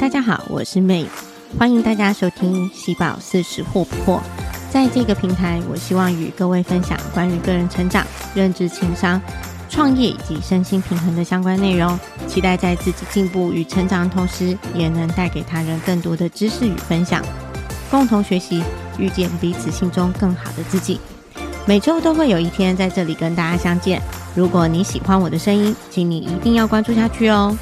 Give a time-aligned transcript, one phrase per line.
[0.00, 1.04] 大家好我是妹
[1.58, 4.22] 欢迎大家收听喜宝四十货不破
[4.70, 9.20] 在这个平台我希望与各位分享关于个人成长认知情商
[9.68, 11.98] 创业以及身心平衡的相关内容。
[12.28, 17.22] 期待在自己进步与成长的同时也能带给他人更多的知识与分享
[17.90, 18.62] 共同学习
[18.98, 21.00] 遇见彼此心中更好的自己。
[21.66, 24.00] 每周都会有一天在这里跟大家相见。
[24.34, 27.56] 如果你喜欢我的声音请你一定要关注下去哦。